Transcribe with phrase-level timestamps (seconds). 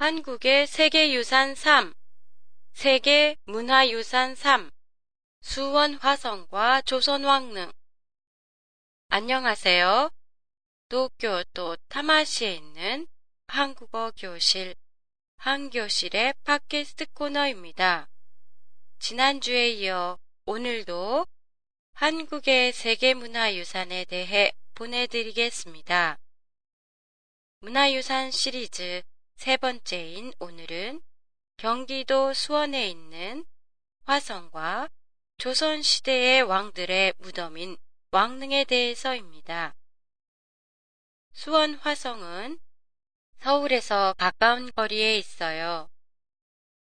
[0.00, 1.92] 한국의 세계유산 3,
[2.72, 4.70] 세계 문화유산 3,
[5.40, 7.72] 수원 화성과 조선왕릉.
[9.08, 10.10] 안녕하세요.
[10.88, 13.08] 도쿄도 타마시에 있는
[13.48, 14.76] 한국어 교실
[15.38, 18.08] 한교실의 팟캐스트 코너입니다.
[19.00, 21.26] 지난주에 이어 오늘도
[21.94, 26.20] 한국의 세계문화유산에 대해 보내드리겠습니다.
[27.62, 29.02] 문화유산 시리즈
[29.38, 31.00] 세 번째인 오늘은
[31.58, 33.46] 경기도 수원에 있는
[34.02, 34.90] 화성과
[35.36, 37.76] 조선시대의 왕들의 무덤인
[38.10, 39.76] 왕릉에 대해서입니다.
[41.32, 42.58] 수원 화성은
[43.38, 45.88] 서울에서 가까운 거리에 있어요.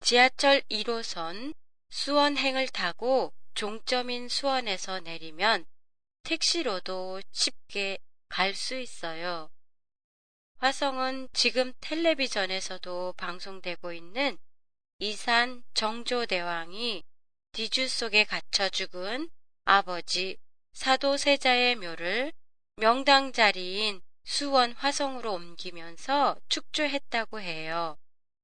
[0.00, 1.52] 지하철 1호선
[1.90, 5.66] 수원행을 타고 종점인 수원에서 내리면
[6.22, 9.50] 택시로도 쉽게 갈 수 있어요.
[10.58, 14.38] 화성은 지금 텔레비전에서도 방송되고 있는
[14.98, 17.04] 이산 정조대왕이
[17.52, 19.28] 뒤주 속에 갇혀 죽은
[19.64, 20.38] 아버지
[20.72, 22.32] 사도세자의 묘를
[22.76, 27.98] 명당 자리인 수원 화성으로 옮기면서 축조했다고 해요.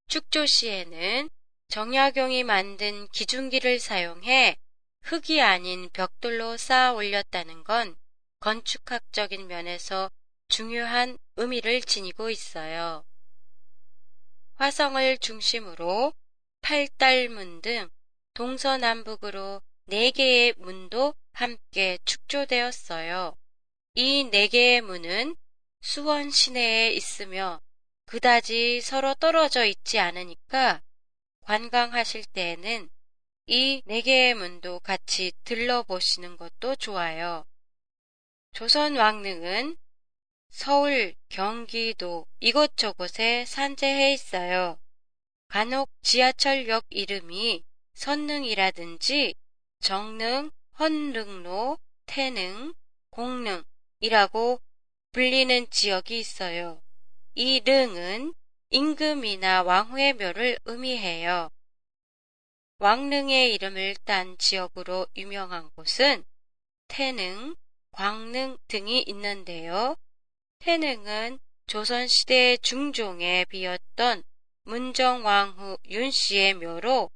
[0.09, 1.31] 축조 시에는
[1.69, 4.59] 정약용이 만든 기중기를 사용해
[5.03, 7.97] 흙이 아닌 벽돌로 쌓아 올렸다는 건
[8.41, 10.11] 건축학적인 면에서
[10.53, 13.07] 중요한 의미를 지니고 있어요.
[14.57, 16.13] 화성을 중심으로
[16.61, 17.89] 팔달문 등
[18.35, 23.35] 동서남북으로 4개의 문도 함께 축조되었어요.
[23.95, 25.37] 이 4개의 문은
[25.81, 27.63] 수원 시내에 있으며
[28.05, 30.83] 그다지 서로 떨어져 있지 않으니까
[31.41, 32.91] 관광하실 때에는
[33.47, 37.47] 이 4개의 문도 같이 들러보시는 것도 좋아요.
[38.53, 39.79] 조선 왕릉은
[40.53, 44.79] 서울, 경기도 이곳저곳에 산재해 있어요.
[45.49, 47.65] 간혹 지하철역 이름이
[47.95, 49.35] 선릉이라든지
[49.81, 52.75] 정릉, 헌릉로, 태릉,
[53.11, 54.61] 공릉이라고
[55.13, 56.83] 불리는 지역이 있어요.
[57.35, 58.35] 이 릉은
[58.71, 61.51] 임금이나 왕후의 묘를 의미해요.
[62.79, 66.25] 왕릉의 이름을 딴 지역으로 유명한 곳은
[66.89, 67.57] 태릉,
[67.91, 69.97] 광릉 등이 있는데요.
[70.65, 74.23] 태능은 조선시대 중종에 비었던
[74.63, 77.11] 문정왕후 윤씨의 묘로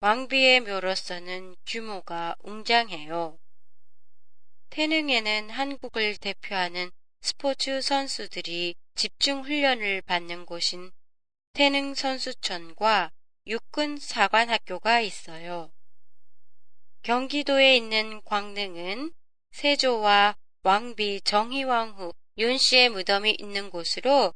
[0.00, 3.38] 왕비의 묘로서는 규모가 웅장해요.
[4.70, 6.90] 태능에는 한국을 대표하는
[7.20, 10.90] 스포츠 선수들이 집중 훈련을 받는 곳인
[11.52, 13.12] 태능 선수촌과
[13.46, 15.70] 육군 사관학교가 있어요.
[17.02, 19.12] 경기도에 있는 광릉은
[19.50, 24.32] 세조와 왕비 정희왕후 윤 씨의 무덤이 있는 곳으로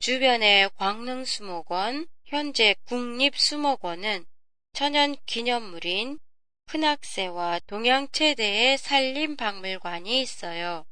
[0.00, 4.26] 주변의 광릉수목원, 현재 국립수목원은
[4.74, 6.18] 천연 기념물인
[6.66, 10.84] 흔학새와 동양 최대의 산림박물관이 있어요.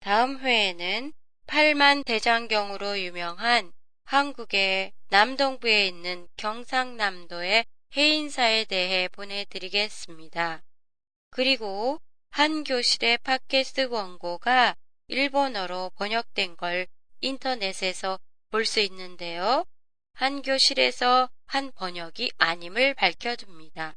[0.00, 1.12] 다음 회에는
[1.46, 3.70] 팔만 대장경으로 유명한
[4.04, 10.62] 한국의 남동부에 있는 경상남도의 해인사에 대해 보내드리겠습니다.
[11.28, 12.00] 그리고
[12.30, 14.74] 한 교실의 팟캐스트 원고가
[15.08, 16.86] 일본어로 번역된 걸
[17.20, 18.18] 인터넷에서
[18.50, 19.64] 볼 수 있는데요.
[20.14, 23.96] 한 교실에서 한 번역이 아님을 밝혀둡니다.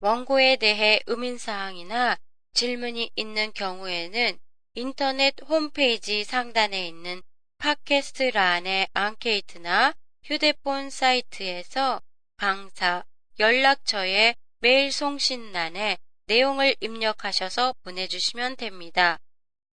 [0.00, 2.18] 원고에 대해 의민사항이나
[2.52, 4.38] 질문이 있는 경우에는
[4.74, 7.22] 인터넷 홈페이지 상단에 있는
[7.58, 12.02] 팟캐스트 란의 앙케이트나 휴대폰 사이트에서
[12.36, 13.04] 강사
[13.38, 19.18] 연락처에 메일 송신란에 내용을 입력하셔서 보내주시면 됩니다.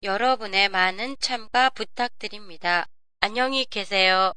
[0.06, 2.88] 여러분의 많은 참가 부탁드립니다.
[3.22, 4.34] 안녕히 계세요.